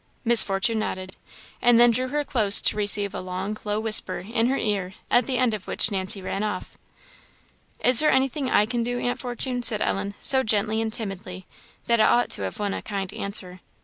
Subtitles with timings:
[0.25, 1.15] Miss Fortune nodded,
[1.61, 5.27] and then drew her close to receive a long, low whisper in her ear, at
[5.27, 6.75] the end of which Nancy ran off.
[7.81, 11.45] "Is there anything I can do, Aunt Fortune?" said Ellen, so gently and timidly,
[11.85, 13.59] that it ought to have won a kind answer.